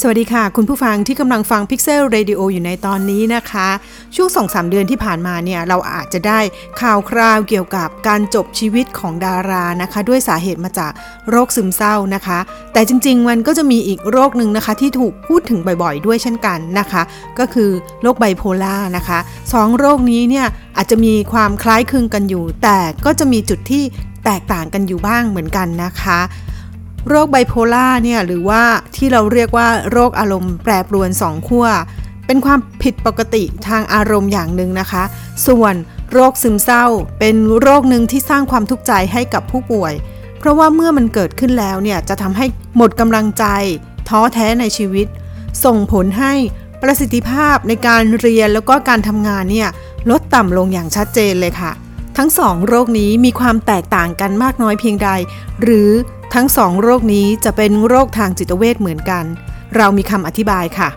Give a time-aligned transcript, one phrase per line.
[0.00, 3.68] สวัสดีค่ะ คุณผู้ฟังที่กำลังฟัง Pixel Radio อยู่ในตอนนี้นะคะ
[4.16, 6.40] ช่วง 2-3 เดือนที่ผ่านมาเนี่ย เราอาจจะได้
[6.80, 10.92] ข่าวคราวเกี่ยวกับการจบชีวิตของดารานะคะ ด้วยสาเหตุมาจาก
[11.30, 12.38] โรคซึมเศร้านะคะ
[12.72, 17.02] แต่จริง ๆ มันก็จะมีอีกโรคหนึ่งนะคะ ที่ถูกพูดถึงบ่อยๆ ด้วยเช่นกันนะคะ
[17.38, 17.70] ก็คือ
[18.02, 19.18] โรคไบโพล่านะคะ
[19.52, 20.46] สองโรคนี้เนี่ย
[20.76, 23.84] อาจจะมีความคล้ายคลึงกันอยู่ แต่ก็จะมีจุดที่
[24.24, 26.20] แตกต่างกันอยู่บ้างเหมือนกันนะคะ
[27.08, 28.62] โรคไบโพล่าเนี่ยหรือว่า
[28.96, 31.66] ที่เราเรียกว่าโรคอารมณ์แปรปรวนสองขั้ว
[32.26, 35.02] เป็นความผิดปกติทางอารมณ์อย่างหนึ่งนะคะ
[35.46, 35.74] ส่วน
[36.12, 36.84] โรคซึมเศร้า
[37.18, 39.92] เป็นโรคหนึ่งที่สร้างความทุกข์ใจให้กับผู้ป่วย
[40.38, 43.44] เพราะว่าเมื่อมันเกิดขึ้นแล้วเนี่ยจะทำให้หมดกำลังใจ
[44.08, 45.06] ท้อแท้ในชีวิต
[45.64, 46.32] ส่งผลให้
[46.82, 49.68] ประสิทธิภาพในการเรียนแล้วก็การทำงานเนี่ย
[50.10, 51.72] ลดต่ำลงอย่างชัดเจนเลยค่ะ
[52.18, 55.10] ทั้งสองโรคนี้มีความแตกต่างกันมากน้อยเพียงใด
[55.62, 55.90] หรือ
[56.36, 59.24] ทั้งสองโรคนี้จะเป็นโรคทางจิตเวชเหมือนกัน
[59.76, 60.88] เรามีคำอธิบายค่ะ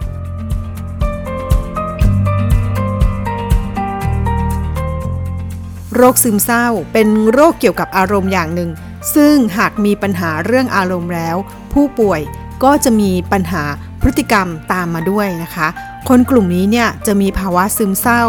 [5.95, 8.69] โรคซึมเศร้าเป็นโรคเกี่ยวกับอารมณ์อย่างหนึ่ง
[9.15, 11.37] ซึ่งหากมีปัญหาเรื่องอารมณ์แล้ว
[11.73, 12.21] ผู้ป่วย
[12.63, 13.63] ก็จะมีปัญหา
[14.01, 15.67] พฤติกรรมตามมาด้วยนะคะ
[16.09, 18.23] คนกลุ่มนี้เนี่ยจะมีภาวะซึมเศร้า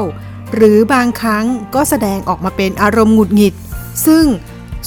[0.54, 3.54] หรือบางครั้งก็แสดงออกมาเป็นอารมณ์หงุดหงิด
[4.06, 4.24] ซึ่ง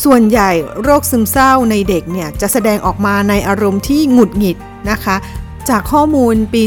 [0.03, 4.57] ส่วนใหญ่โรคซึมเศร้าในเด็กเนี่ยจะแสดงออกมาในอารมณ์ที่หงุดหงิด
[4.89, 5.15] นะคะ
[5.69, 6.61] จากข้อมูลปี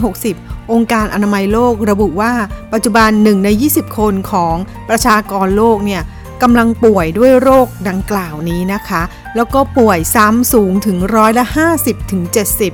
[0.00, 2.32] 2560 องค์การอนามัยโลกระบุว่า
[2.72, 4.56] ปัจจุบัน 1 ใน 20 คนของ
[4.88, 6.02] ประชากรโลกเนี่ย
[6.42, 9.02] กำลังป่วยด้วยโรคดังกล่าวนี้นะคะ
[9.36, 11.44] แล้วก็ป่วยซ้ำสูงถึงร้อยละ
[11.78, 12.22] 50ถึง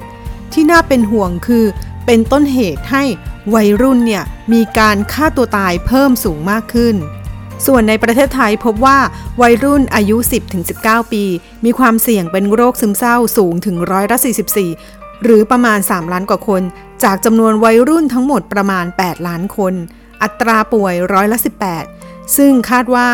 [0.00, 1.64] 70 ที่น่าเป็นห่วงคือ
[2.06, 3.04] เป็นต้นเหตุให้
[3.54, 6.96] วัยรุ่นเนี่ยมีการฆ่าตัวตายเพิ่มสูงมากขึ้น
[7.66, 8.98] ส่วนในประเทศไทยพบว่า
[9.42, 10.16] วัยรุ่นอายุ
[10.64, 11.24] 10-19 ปี
[11.64, 14.16] มีความเสี่ยงเป็นโรคซึมเศร้าสูงถึงร้อยละ
[14.70, 16.62] 44 หรือประมาณ 3 ล้านกว่าคน
[17.04, 19.74] จากจำนวนวัยรุ่นทั้งหมดประมาณ 8 ล้านคน
[20.22, 21.38] อัตราป่วยร้อยละ
[21.86, 23.08] 18 ซึ่งคาดว่า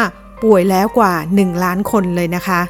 [0.44, 2.60] ป่วยแล้วกว่า 1 ล้านคนเลยนะคะ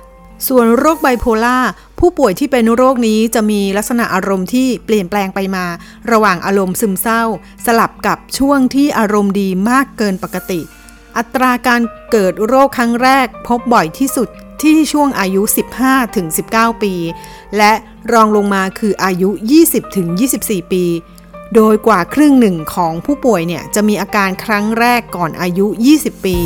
[0.49, 1.59] ส่วนโรคไบโพล่า
[1.99, 5.67] ผู้ป่วยที่เป็นโรคนี้จะมีลักษณะอารมณ์ที่เปลี่ยนแปลงไปมา
[6.11, 7.23] ระหว่างอารมณ์ซึมเศร้า
[7.67, 10.61] สลับกับช่วงที่อารมณ์ดีมากเกินปกติ
[11.17, 14.29] อัตราการเกิดโรคครั้งแรกพบบ่อยที่สุด
[14.63, 15.43] ที่ช่วงอายุ
[16.13, 16.95] 15-19 ปี
[17.57, 17.73] และ
[18.13, 19.31] รองลงมาคืออายุ
[20.01, 20.85] 20-24 ปี
[21.55, 25.67] โดยกว่าครึ่งหนึ่งของผู้ป่วยเนี่ยจะมีอาการครั้งแรกก่อนอายุ
[25.97, 26.39] 20 ปี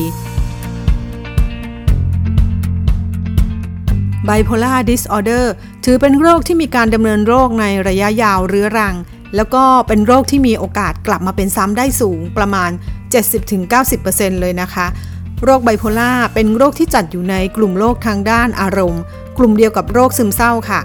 [4.28, 5.44] Bipolar Disorder
[5.84, 8.94] ถือเป็นโรคที่มีการดำเนินโรคในระยะยาวเรื้อรัง
[9.36, 12.70] แล้วก็เป็นโรคที่มีโอกาสกลับมาเป็นซ้ำได้สูงประมาณ
[13.12, 14.86] 70-90%เลยนะคะ
[15.44, 19.02] โรคไบโพล่าเป็นโรคที่จัดอยู่ในกลุ่มโรคทางด้านอารมณ์
[19.38, 20.80] กลุ่มเดียวกับโรคซึมเศร้าค่ะ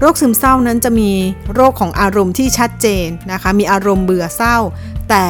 [0.00, 1.10] โรคซึมเศร้านั้นจะมี
[1.54, 4.56] โรคของอารมณ์ที่ชัดเจนนะคะ มีอารมณ์เบื่อเศร้า
[5.08, 5.24] แต่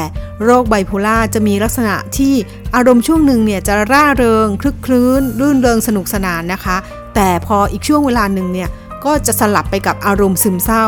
[0.45, 2.35] โรคไบโพล่าจะมีลักษณะที่
[2.75, 6.77] อารมณ์ช่วงหนึ่งเนี่ยจะร่าเริงคลึกคลื้น รื่นเริงสนุกสนานนะคะ
[7.15, 8.69] แต่พออีกช่วงเวลาหนึ่งเนี่ย
[9.05, 10.85] ก็จะสลับไปกับอารมณ์ซึมเศร้า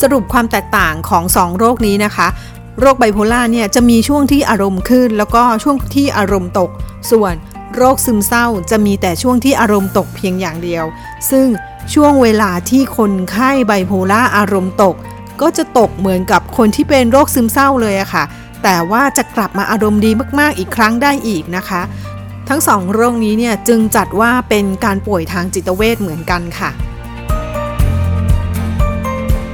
[0.00, 2.28] สรุปความแตกต่างของ 2 โรคนี้นะคะ
[2.80, 6.70] โรคไบโพล่าเนี่ยจะมีช่วงที่อารมณ์ขึ้น แล้วก็ช่วงที่อารมณ์ตก
[7.10, 7.34] ส่วน
[7.76, 10.84] โรคซึมเศร้าจะมีแต่ช่วงที่อารมณ์ตกเพียงอย่างเดียว
[11.30, 11.46] ซึ่ง
[11.94, 14.94] ช่วงเวลาที่คนไข้ไบโพล่าอารมณ์ตก
[15.40, 18.24] ก็จะตกเหมือนกับคนที่เป็นโรคซึมเศร้าเลยอะค่ะ
[18.62, 21.82] แต่ว่าจะกลับมาอารมณ์ดีมากๆอีกครั้งได้อีกนะคะ
[22.48, 26.70] ทั้งสองโรคนี้เนี่ยจึงจัดว่าเป็นการป่วยทางจิตเวชเหมือนกันค่ะ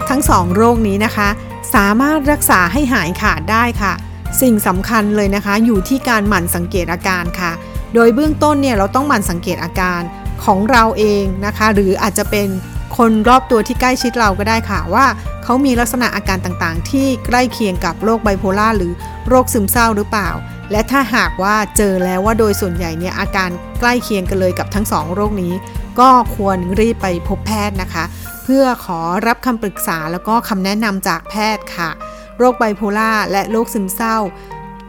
[0.08, 1.28] ทั้งสองโรคนี้นะคะ
[1.74, 3.92] สามารถรักษาให้หายขาดได้ค่ะ
[4.40, 7.52] สิ่งสำคัญเลยนะคะ อยู่ที่การหมั่นสังเกตอาการค่ะ
[7.94, 10.00] โดยเบื้องต้นเนี่ยเราต้องหมั่นสังเกตอาการ
[10.44, 12.48] ของเราเองนะคะ หรืออาจจะเป็น
[12.96, 15.06] คนรอบตัวที่ใกล้ชิดเราก็ได้ค่ะว่า
[15.44, 18.92] เขามีลักษณะอาการต่างๆ ที่ใกล้เคียงกับโรคไบโพล่าหรือ
[19.28, 20.30] โรคซึมเศร้าหรือเปล่า
[20.70, 23.50] และถ้าหากว่าเจอแล้วว่าโดยส่วนใหญ่เนี่ยอาการ
[23.80, 25.52] ใกล้เคียงกันเลยกับทั้งสองโรคนี้
[26.00, 28.04] ก็ควรรีบไปพบแพทย์นะคะ
[28.48, 31.90] พื่อขอรับคำปรึกษาแล้วก็คำแนะนำจากแพทย์ค่ะ
[32.38, 34.16] โรคไบโพล่าและโรคซึมเศร้า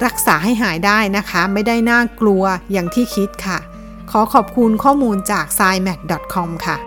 [0.06, 3.60] รักษาให้หายได้นะคะ ไม่ได้น่ากลัวอย่างที่คิดค่ะ
[4.12, 6.00] ขอขอบคุณข้อมูลจาก s c i m a t
[6.34, 6.78] c o m ค่ะ